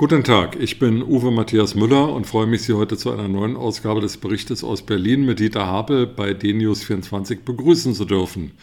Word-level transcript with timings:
Guten 0.00 0.24
Tag, 0.24 0.56
ich 0.58 0.78
bin 0.78 1.02
Uwe 1.02 1.30
Matthias 1.30 1.74
Müller 1.74 2.08
und 2.08 2.24
freue 2.24 2.46
mich, 2.46 2.64
Sie 2.64 2.72
heute 2.72 2.96
zu 2.96 3.12
einer 3.12 3.28
neuen 3.28 3.54
Ausgabe 3.54 4.00
des 4.00 4.18
Berichtes 4.18 4.64
aus 4.64 4.80
Berlin 4.80 5.26
mit 5.26 5.40
Dieter 5.40 5.66
Hapel 5.66 6.06
bei 6.06 6.32
DNews24 6.32 7.44
begrüßen 7.44 7.92
zu 7.92 8.06
dürfen. 8.06 8.56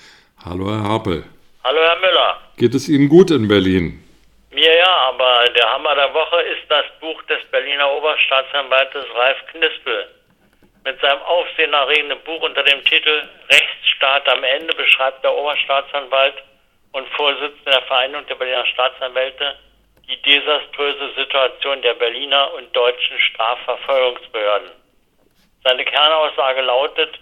Hallo, 0.44 0.66
Herr 0.66 0.82
Hapel. 0.82 1.26
Hallo, 1.64 1.78
Herr 1.80 2.00
Müller. 2.00 2.42
Geht 2.58 2.74
es 2.74 2.90
Ihnen 2.90 3.08
gut 3.08 3.30
in 3.30 3.48
Berlin? 3.48 4.02
Mir 4.50 4.78
ja, 4.78 4.90
aber 5.14 5.46
der 5.54 5.70
Hammer 5.74 5.94
der 5.94 6.12
Woche 6.12 6.42
ist 6.42 6.66
das 6.70 6.86
Buch 7.00 7.22
des 7.30 7.46
Berliner 7.52 7.88
Oberstaatsanwaltes 7.92 9.06
Ralf 9.14 9.38
Knispel. 9.52 10.08
Mit 10.86 11.00
seinem 11.02 11.22
aufsehenerregenden 11.22 12.18
Buch 12.26 12.42
unter 12.42 12.64
dem 12.64 12.84
Titel 12.84 13.30
Rechtsstaat 13.52 14.28
am 14.28 14.44
Ende 14.44 14.74
beschreibt 14.74 15.24
der 15.24 15.36
Oberstaatsanwalt 15.36 16.42
und 16.94 17.08
Vorsitzende 17.10 17.70
der 17.70 17.84
Vereinigung 17.84 18.26
der 18.26 18.36
Berliner 18.42 18.66
Staatsanwälte 18.66 19.54
die 20.08 20.22
desaströse 20.22 21.14
Situation 21.16 21.82
der 21.82 21.94
Berliner 21.96 22.54
und 22.54 22.74
deutschen 22.76 23.20
Strafverfolgungsbehörden. 23.20 24.72
Seine 25.64 25.84
Kernaussage 25.84 26.62
lautet, 26.62 27.20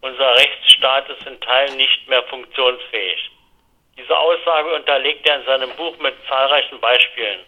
unser 0.00 0.34
Rechtsstaat 0.36 1.08
ist 1.10 1.26
in 1.26 1.40
Teilen 1.40 1.76
nicht 1.76 2.08
mehr 2.08 2.22
funktionsfähig. 2.24 3.30
Diese 3.98 4.16
Aussage 4.16 4.74
unterlegt 4.74 5.28
er 5.28 5.36
in 5.36 5.44
seinem 5.44 5.70
Buch 5.76 5.96
mit 5.98 6.14
zahlreichen 6.26 6.80
Beispielen. 6.80 7.40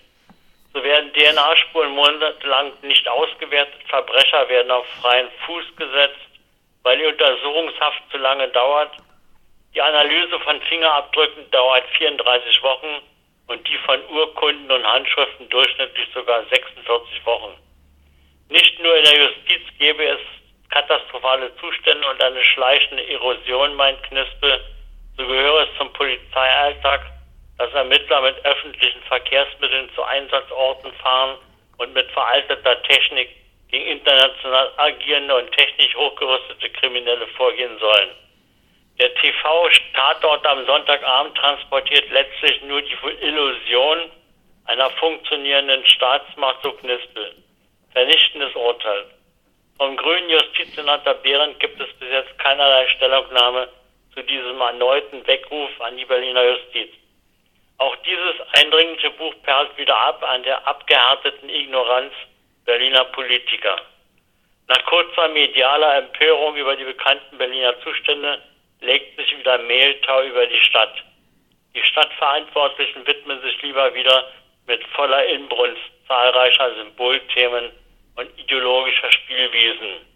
So 0.75 0.83
werden 0.83 1.12
DNA-Spuren 1.14 1.92
monatelang 1.92 2.72
nicht 2.83 3.09
ausgewertet, 3.09 3.81
Verbrecher 3.89 4.48
werden 4.48 4.70
auf 4.70 4.87
freien 5.00 5.28
Fuß 5.47 5.64
gesetzt, 5.77 6.28
weil 6.83 6.98
die 6.98 7.06
Untersuchungshaft 7.06 8.03
zu 8.11 8.19
lange 8.19 8.48
dauert. 8.48 8.91
Die 9.75 9.81
Analyse 9.81 10.39
von 10.41 10.61
Fingerabdrücken 10.62 11.50
dauert 11.50 11.84
34 11.97 12.62
Wochen 12.62 13.00
und 13.47 13.69
die 13.69 13.78
von 13.78 14.00
Urkunden 14.09 14.70
und 14.70 14.84
Handschriften 14.84 15.48
durchschnittlich 15.48 16.09
sogar 16.14 16.45
46 16.47 17.27
Wochen. 17.27 17.53
Nicht 18.48 18.78
nur 18.81 18.97
in 18.97 19.05
der 19.05 19.19
Justiz 19.19 19.62
gäbe 19.78 20.05
es 20.05 20.20
katastrophale 20.70 21.55
Zustände 21.56 22.06
und 22.09 22.22
eine 22.22 22.42
schleichende 22.42 23.06
Erosion, 23.09 23.75
meint 23.75 24.03
Knispel, 24.05 24.61
so 25.17 25.27
gehöre 25.27 25.69
es 25.69 25.78
zum 25.78 25.92
Polizeialltag, 25.92 27.03
dass 27.59 27.72
Ermittler 27.72 28.20
mit 28.22 28.45
öffentlichen 28.45 29.03
Verkehrsmitteln 29.03 29.89
zu 29.95 30.03
Einsatzorten 30.03 30.92
fahren 30.95 31.39
und 31.78 31.95
mit 31.95 32.11
veralteter 32.11 32.83
Technik 32.83 33.31
gegen 33.69 33.87
international 33.87 34.72
agierende 34.77 35.37
und 35.37 35.53
technisch 35.53 35.95
hochgerüstete 35.95 36.70
Kriminelle 36.70 37.27
vorgehen 37.28 37.78
sollen. 37.78 38.11
Der 38.98 39.12
TV-Tatort 39.14 40.47
am 40.47 40.64
Sonntagabend 40.67 41.37
transportiert 41.37 42.09
letztlich 42.11 42.62
nur 42.62 42.81
die 42.81 42.97
Illusion 43.23 44.11
einer 44.67 44.89
funktionierenden 44.91 45.84
Staatsmacht 45.84 46.62
so 46.62 46.73
Knispel. 46.73 47.34
Vernichtendes 47.92 48.55
Urteil. 48.55 49.06
Vom 49.78 49.97
grünen 49.97 50.31
Justizsenator 50.31 51.15
Behrendt 51.15 51.59
gibt 51.59 51.81
es 51.81 51.92
bis 51.95 52.09
jetzt 52.09 52.39
keinerlei 52.39 52.87
Stellungnahme 52.89 53.69
zu 54.15 54.22
diesem 54.22 54.61
erneuten 54.61 55.26
Weckruf 55.26 55.71
an 55.81 55.97
die 55.97 56.05
Berliner 56.05 56.44
Justiz. 56.44 56.91
Auch 57.78 57.97
dieses 57.97 58.34
eindringliche 58.53 59.11
Buch 59.11 59.34
perlt 59.43 59.76
wieder 59.76 59.97
ab 59.97 60.22
an 60.22 60.44
der 60.44 60.65
abgehärteten 60.66 61.49
Ignoranz 61.49 62.12
Berliner 62.65 63.05
Politiker. 63.06 63.76
Nach 64.69 64.84
kurzer 64.87 65.28
medialer 65.28 65.97
Empörung 65.97 66.55
über 66.55 66.76
die 66.76 66.84
bekannten 66.84 67.37
Berliner 67.37 67.78
Zustände 67.81 68.41
legt 68.84 69.17
sich 69.17 69.39
wieder 69.39 69.59
Mehltau 69.59 70.22
über 70.22 70.47
die 70.47 70.61
Stadt. 70.61 70.95
Die 71.75 71.83
Stadtverantwortlichen 71.83 73.06
widmen 73.06 73.41
sich 73.43 73.61
lieber 73.62 73.95
wieder 73.95 74.31
mit 74.67 74.84
voller 74.89 75.25
Inbrunst 75.27 75.83
zahlreicher 76.06 76.75
Symbolthemen 76.77 77.71
und 78.17 78.39
ideologischer 78.39 79.11
Spielwiesen. 79.11 80.06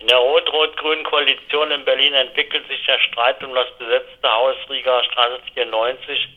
In 0.00 0.06
der 0.06 0.16
rot-rot-grünen 0.16 1.04
Koalition 1.04 1.70
in 1.70 1.84
Berlin 1.84 2.14
entwickelt 2.14 2.66
sich 2.68 2.84
der 2.86 2.98
Streit 3.00 3.42
um 3.44 3.54
das 3.54 3.70
besetzte 3.78 4.32
Haus 4.32 4.56
Rieger 4.70 5.04
Straße 5.04 5.40
94 5.54 6.28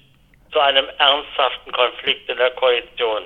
zu 0.52 0.60
einem 0.60 0.86
ernsthaften 1.00 1.72
Konflikt 1.72 2.30
in 2.30 2.38
der 2.38 2.52
Koalition. 2.52 3.24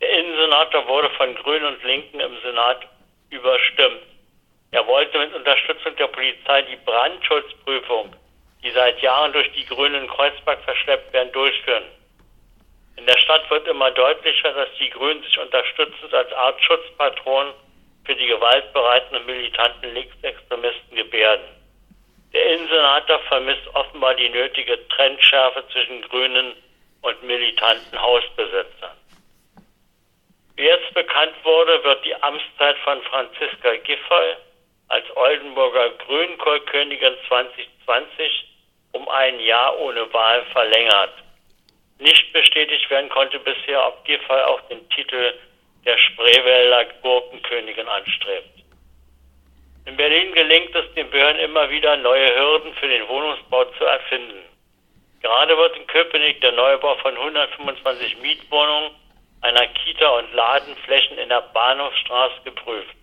Der 0.00 0.10
Innensenator 0.18 0.86
wurde 0.88 1.10
von 1.10 1.34
Grünen 1.36 1.64
und 1.64 1.82
Linken 1.84 2.20
im 2.20 2.36
Senat 2.42 2.86
überstimmt. 3.30 4.02
Er 4.76 4.86
wollte 4.86 5.18
mit 5.18 5.34
Unterstützung 5.34 5.96
der 5.96 6.08
Polizei 6.08 6.60
die 6.60 6.76
Brandschutzprüfung, 6.76 8.14
die 8.62 8.70
seit 8.72 9.00
Jahren 9.00 9.32
durch 9.32 9.50
die 9.52 9.64
Grünen 9.64 10.02
in 10.02 10.06
Kreuzberg 10.06 10.62
verschleppt 10.64 11.14
werden, 11.14 11.32
durchführen. 11.32 11.84
In 12.96 13.06
der 13.06 13.16
Stadt 13.16 13.48
wird 13.48 13.66
immer 13.68 13.90
deutlicher, 13.92 14.52
dass 14.52 14.68
die 14.78 14.90
Grünen 14.90 15.22
sich 15.22 15.38
unterstützend 15.38 16.12
als 16.12 16.30
Art 16.34 16.62
Schutzpatron 16.62 17.54
für 18.04 18.14
die 18.16 18.26
gewaltbereiten 18.26 19.16
und 19.16 19.24
militanten 19.24 19.94
Linksextremisten 19.94 20.94
gebärden. 20.94 21.48
Der 22.34 22.44
Innensenator 22.44 23.18
vermisst 23.20 23.66
offenbar 23.72 24.14
die 24.16 24.28
nötige 24.28 24.86
Trennschärfe 24.88 25.64
zwischen 25.72 26.02
Grünen 26.02 26.52
und 27.00 27.22
militanten 27.22 27.98
Hausbesetzern. 27.98 28.98
Wie 30.56 30.64
jetzt 30.64 30.92
bekannt 30.92 31.32
wurde, 31.44 31.82
wird 31.82 32.04
die 32.04 32.22
Amtszeit 32.22 32.76
von 32.84 33.00
Franziska 33.04 33.76
Giffey 33.76 34.36
als 34.88 35.04
Oldenburger 35.16 35.90
Grünkohlkönigin 35.90 37.14
2020 37.28 38.44
um 38.92 39.08
ein 39.08 39.40
Jahr 39.40 39.78
ohne 39.78 40.12
Wahl 40.12 40.44
verlängert. 40.52 41.12
Nicht 41.98 42.32
bestätigt 42.32 42.88
werden 42.90 43.08
konnte 43.08 43.38
bisher, 43.38 43.86
ob 43.86 44.04
Giffey 44.04 44.42
auch 44.46 44.60
den 44.68 44.88
Titel 44.90 45.34
der 45.84 45.98
Spreewälder 45.98 46.84
Gurkenkönigin 47.02 47.88
anstrebt. 47.88 48.56
In 49.86 49.96
Berlin 49.96 50.32
gelingt 50.32 50.74
es 50.74 50.92
den 50.94 51.08
Behörden 51.10 51.40
immer 51.40 51.70
wieder, 51.70 51.96
neue 51.96 52.34
Hürden 52.34 52.74
für 52.74 52.88
den 52.88 53.06
Wohnungsbau 53.08 53.64
zu 53.78 53.84
erfinden. 53.84 54.44
Gerade 55.22 55.56
wird 55.56 55.76
in 55.76 55.86
Köpenick 55.86 56.40
der 56.40 56.52
Neubau 56.52 56.96
von 56.96 57.16
125 57.16 58.18
Mietwohnungen, 58.20 58.90
einer 59.42 59.66
Kita 59.68 60.08
und 60.08 60.32
Ladenflächen 60.34 61.18
in 61.18 61.28
der 61.28 61.40
Bahnhofstraße 61.40 62.42
geprüft. 62.44 62.94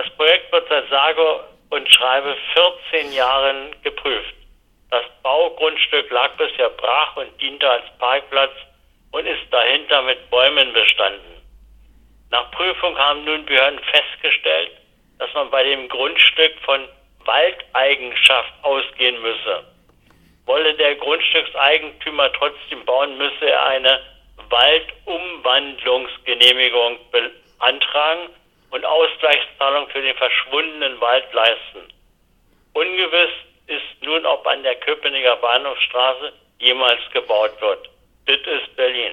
Das 0.00 0.08
Projekt 0.16 0.50
wird 0.50 0.66
seit 0.70 0.88
sage 0.88 1.44
und 1.68 1.86
schreibe 1.92 2.34
14 2.90 3.12
Jahren 3.12 3.76
geprüft. 3.82 4.34
Das 4.90 5.04
Baugrundstück 5.22 6.10
lag 6.10 6.30
bisher 6.38 6.70
brach 6.70 7.16
und 7.16 7.38
diente 7.38 7.68
als 7.68 7.84
Parkplatz 7.98 8.54
und 9.12 9.26
ist 9.26 9.42
dahinter 9.50 10.00
mit 10.00 10.30
Bäumen 10.30 10.72
bestanden. 10.72 11.42
Nach 12.30 12.50
Prüfung 12.50 12.96
haben 12.96 13.24
nun 13.24 13.44
Behörden 13.44 13.78
festgestellt, 13.92 14.70
dass 15.18 15.34
man 15.34 15.50
bei 15.50 15.64
dem 15.64 15.86
Grundstück 15.90 16.54
von 16.64 16.88
Waldeigenschaft 17.26 18.54
ausgehen 18.62 19.20
müsse. 19.20 19.64
Wolle 20.46 20.72
der 20.76 20.94
Grundstückseigentümer 20.94 22.32
trotzdem 22.32 22.86
bauen, 22.86 23.18
müsse 23.18 23.50
er 23.50 23.66
eine 23.66 24.00
Waldumwandlungsgenehmigung 24.48 26.98
beantragen 27.10 28.30
und 28.70 28.84
Ausgleichszahlung 28.84 29.88
für 29.88 30.02
den 30.02 30.16
verschwundenen 30.16 31.00
Wald 31.00 31.32
leisten. 31.32 31.92
Ungewiss 32.72 33.30
ist 33.66 34.02
nun, 34.02 34.24
ob 34.26 34.46
an 34.46 34.62
der 34.62 34.76
Köpenicker 34.76 35.36
Bahnhofstraße 35.36 36.32
jemals 36.58 37.00
gebaut 37.12 37.60
wird. 37.60 37.88
Das 38.26 38.38
ist 38.38 38.76
Berlin. 38.76 39.12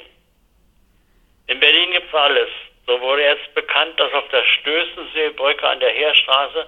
In 1.48 1.60
Berlin 1.60 1.92
gibt's 1.92 2.14
alles. 2.14 2.50
So 2.86 3.00
wurde 3.02 3.24
jetzt 3.24 3.54
bekannt, 3.54 4.00
dass 4.00 4.14
auf 4.14 4.28
der 4.30 4.44
Stößenseebrücke 4.44 5.68
an 5.68 5.80
der 5.80 5.92
Heerstraße 5.92 6.68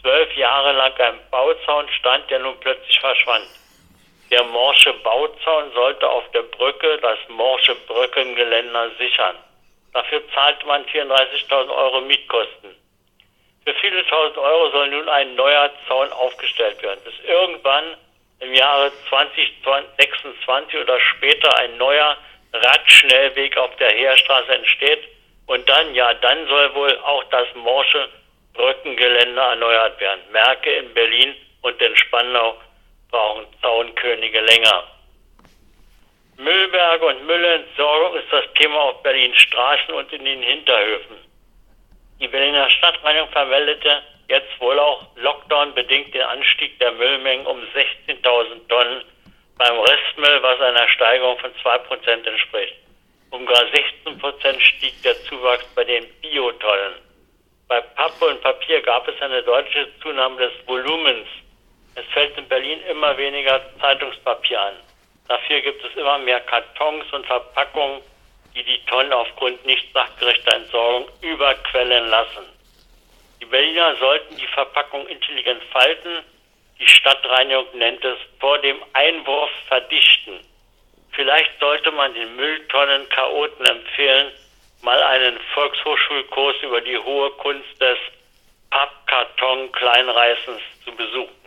zwölf 0.00 0.36
Jahre 0.36 0.72
lang 0.72 0.92
ein 0.98 1.20
Bauzaun 1.30 1.88
stand, 1.90 2.30
der 2.30 2.38
nun 2.38 2.58
plötzlich 2.60 2.98
verschwand. 3.00 3.46
Der 4.30 4.44
morsche 4.44 4.92
Bauzaun 4.94 5.72
sollte 5.72 6.08
auf 6.08 6.30
der 6.30 6.42
Brücke 6.42 6.98
das 6.98 7.18
morsche 7.28 7.74
Brückengeländer 7.86 8.90
sichern. 8.98 9.36
Dafür 9.92 10.22
zahlt 10.32 10.64
man 10.66 10.84
34.000 10.84 11.68
Euro 11.68 12.00
Mietkosten. 12.02 12.76
Für 13.64 13.74
viele 13.74 14.06
tausend 14.06 14.38
Euro 14.38 14.70
soll 14.70 14.88
nun 14.88 15.08
ein 15.08 15.34
neuer 15.34 15.70
Zaun 15.86 16.10
aufgestellt 16.12 16.82
werden, 16.82 17.00
bis 17.04 17.14
irgendwann 17.26 17.96
im 18.40 18.54
Jahre 18.54 18.90
2026 19.08 20.80
oder 20.80 20.98
später 20.98 21.56
ein 21.58 21.76
neuer 21.76 22.16
Radschnellweg 22.52 23.56
auf 23.56 23.74
der 23.76 23.90
Heerstraße 23.90 24.54
entsteht. 24.54 25.00
Und 25.46 25.68
dann, 25.68 25.94
ja, 25.94 26.14
dann 26.14 26.46
soll 26.46 26.74
wohl 26.74 26.98
auch 27.00 27.24
das 27.24 27.46
morsche 27.54 28.08
Brückengeländer 28.54 29.42
erneuert 29.42 30.00
werden. 30.00 30.20
Märkte 30.32 30.70
in 30.70 30.94
Berlin 30.94 31.34
und 31.62 31.80
in 31.82 31.96
Spandau 31.96 32.56
brauchen 33.10 33.46
Zaunkönige 33.60 34.40
länger. 34.40 34.84
Müllberge 36.40 37.04
und 37.04 37.26
Müllentsorgung 37.26 38.16
ist 38.16 38.32
das 38.32 38.44
Thema 38.54 38.80
auf 38.80 39.02
Berlins 39.02 39.36
Straßen 39.36 39.92
und 39.92 40.10
in 40.10 40.24
den 40.24 40.42
Hinterhöfen. 40.42 41.16
Die 42.18 42.28
Berliner 42.28 42.70
Stadtreinigung 42.70 43.28
vermeldete 43.28 44.02
jetzt 44.28 44.58
wohl 44.58 44.78
auch 44.78 45.06
Lockdown-bedingt 45.16 46.14
den 46.14 46.22
Anstieg 46.22 46.78
der 46.78 46.92
Müllmengen 46.92 47.46
um 47.46 47.58
16.000 47.58 48.68
Tonnen 48.68 49.04
beim 49.58 49.78
Restmüll, 49.80 50.42
was 50.42 50.60
einer 50.62 50.88
Steigerung 50.88 51.38
von 51.40 51.52
2% 51.62 52.26
entspricht. 52.26 52.76
Um 53.30 53.44
gar 53.44 53.62
16% 53.62 54.60
stieg 54.60 55.02
der 55.02 55.22
Zuwachs 55.24 55.66
bei 55.74 55.84
den 55.84 56.06
Biotonnen. 56.22 56.94
Bei 57.68 57.82
Pappe 57.82 58.24
und 58.24 58.40
Papier 58.40 58.80
gab 58.80 59.06
es 59.06 59.20
eine 59.20 59.42
deutliche 59.42 59.88
Zunahme 60.00 60.38
des 60.38 60.52
Volumens. 60.66 61.28
Es 61.96 62.06
fällt 62.14 62.36
in 62.38 62.48
Berlin 62.48 62.80
immer 62.88 63.16
weniger 63.18 63.60
Zeitungspapier 63.78 64.60
an. 64.60 64.76
Dafür 65.30 65.60
gibt 65.60 65.84
es 65.84 65.94
immer 65.94 66.18
mehr 66.18 66.40
Kartons 66.40 67.04
und 67.12 67.24
Verpackungen, 67.24 68.02
die 68.52 68.64
die 68.64 68.84
Tonnen 68.86 69.12
aufgrund 69.12 69.64
nicht 69.64 69.86
sachgerechter 69.94 70.56
Entsorgung 70.56 71.08
überquellen 71.20 72.08
lassen. 72.08 72.46
Die 73.40 73.44
Berliner 73.44 73.94
sollten 73.94 74.36
die 74.36 74.48
Verpackung 74.48 75.06
intelligent 75.06 75.62
falten. 75.70 76.24
Die 76.80 76.88
Stadtreinigung 76.88 77.78
nennt 77.78 78.04
es 78.04 78.18
vor 78.40 78.58
dem 78.58 78.82
Einwurf 78.92 79.50
verdichten. 79.68 80.40
Vielleicht 81.12 81.60
sollte 81.60 81.92
man 81.92 82.12
den 82.12 82.34
Mülltonnen-Chaoten 82.34 83.66
empfehlen, 83.66 84.32
mal 84.82 85.00
einen 85.00 85.38
Volkshochschulkurs 85.54 86.56
über 86.62 86.80
die 86.80 86.98
hohe 86.98 87.30
Kunst 87.36 87.80
des 87.80 87.98
Pappkarton-Kleinreißens 88.70 90.60
zu 90.84 90.90
besuchen. 90.90 91.39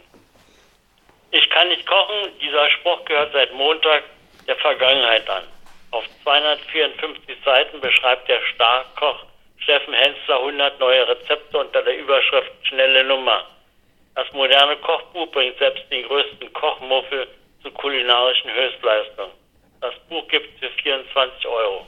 Ich 1.36 1.50
kann 1.50 1.68
nicht 1.68 1.88
kochen, 1.88 2.32
dieser 2.40 2.70
Spruch 2.70 3.04
gehört 3.06 3.34
seit 3.34 3.52
Montag 3.56 4.04
der 4.48 4.56
Vergangenheit 4.58 5.28
an. 5.28 5.42
Auf 5.90 6.04
254 6.22 7.38
Seiten 7.44 7.82
beschreibt 7.82 8.30
der 8.30 8.40
Starkoch 8.54 9.26
Steffen 9.58 9.96
Hensler 9.96 10.38
100 10.38 10.80
neue 10.80 11.08
Rezepte 11.08 11.58
unter 11.58 11.82
der 11.82 11.98
Überschrift 11.98 12.52
Schnelle 12.68 13.04
Nummer. 13.06 13.48
Das 14.14 14.32
moderne 14.34 14.76
Kochbuch 14.78 15.32
bringt 15.32 15.58
selbst 15.58 15.84
den 15.92 16.06
größten 16.06 16.54
Kochmuffel 16.54 17.28
zu 17.64 17.72
kulinarischen 17.72 18.54
Höchstleistungen. 18.54 19.34
Das 19.82 19.96
Buch 20.10 20.28
gibt 20.28 20.54
es 20.54 20.70
für 20.70 20.84
24 20.84 21.48
Euro. 21.48 21.88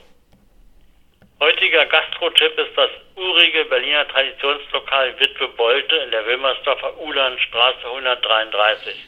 Heutiger 1.38 1.86
Gastro-Tipp 1.86 2.58
ist 2.58 2.76
das 2.76 2.90
urige 3.14 3.64
Berliner 3.66 4.08
Traditionslokal 4.08 5.14
Witwe 5.20 5.46
Bolte 5.50 5.94
in 5.98 6.10
der 6.10 6.26
Wilmersdorfer 6.26 6.98
Ulandstraße 6.98 7.86
133. 7.86 9.06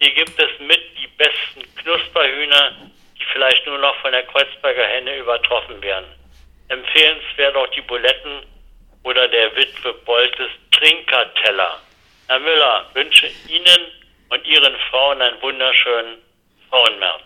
Hier 0.00 0.12
gibt 0.12 0.38
es 0.38 0.50
mit 0.60 0.80
die 1.00 1.08
besten 1.16 1.62
Knusperhühner, 1.76 2.72
die 3.18 3.24
vielleicht 3.32 3.66
nur 3.66 3.78
noch 3.78 3.96
von 4.02 4.12
der 4.12 4.24
Kreuzberger 4.24 4.84
Henne 4.84 5.18
übertroffen 5.18 5.80
werden. 5.82 6.06
Empfehlenswert 6.68 7.56
auch 7.56 7.68
die 7.68 7.80
Buletten 7.82 8.42
oder 9.04 9.28
der 9.28 9.54
Witwe 9.56 9.94
Boltes 10.04 10.50
Trinkerteller. 10.72 11.80
Herr 12.28 12.40
Müller, 12.40 12.86
wünsche 12.92 13.26
Ihnen 13.48 13.92
und 14.30 14.44
Ihren 14.46 14.74
Frauen 14.90 15.22
einen 15.22 15.40
wunderschönen 15.40 16.18
Frauenmärz. 16.68 17.22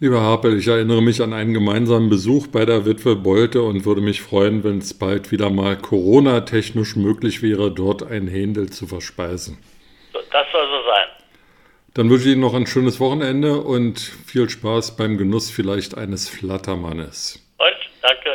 Lieber 0.00 0.20
Harpel, 0.20 0.58
ich 0.58 0.66
erinnere 0.66 1.00
mich 1.00 1.22
an 1.22 1.32
einen 1.32 1.54
gemeinsamen 1.54 2.10
Besuch 2.10 2.48
bei 2.48 2.64
der 2.64 2.84
Witwe 2.84 3.14
Bolte 3.14 3.62
und 3.62 3.84
würde 3.84 4.00
mich 4.00 4.20
freuen, 4.20 4.64
wenn 4.64 4.78
es 4.78 4.98
bald 4.98 5.30
wieder 5.30 5.48
mal 5.48 5.76
Corona-technisch 5.76 6.96
möglich 6.96 7.40
wäre, 7.40 7.70
dort 7.70 8.02
ein 8.02 8.26
Händel 8.26 8.68
zu 8.70 8.88
verspeisen. 8.88 9.62
Das 10.12 10.46
soll 10.50 10.66
so 10.66 10.82
sein. 10.90 11.11
Dann 11.94 12.08
wünsche 12.08 12.24
ich 12.26 12.32
Ihnen 12.32 12.40
noch 12.40 12.54
ein 12.54 12.66
schönes 12.66 13.00
Wochenende 13.00 13.60
und 13.60 14.00
viel 14.00 14.48
Spaß 14.48 14.96
beim 14.96 15.18
Genuss 15.18 15.50
vielleicht 15.50 15.96
eines 15.96 16.26
Flattermannes. 16.26 17.46
Und 17.58 17.76
danke 18.00 18.31